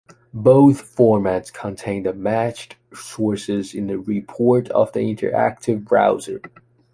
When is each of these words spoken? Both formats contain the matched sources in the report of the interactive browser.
Both 0.33 0.95
formats 0.95 1.53
contain 1.53 2.01
the 2.01 2.13
matched 2.13 2.75
sources 2.91 3.75
in 3.75 3.85
the 3.85 3.99
report 3.99 4.67
of 4.69 4.91
the 4.93 5.01
interactive 5.01 5.83
browser. 5.85 6.41